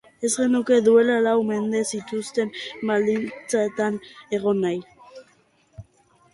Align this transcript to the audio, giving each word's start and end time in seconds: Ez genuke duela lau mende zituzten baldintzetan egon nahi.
Ez 0.27 0.29
genuke 0.35 0.77
duela 0.87 1.17
lau 1.25 1.33
mende 1.49 1.83
zituzten 1.97 2.51
baldintzetan 2.91 4.03
egon 4.41 4.67
nahi. 4.67 4.83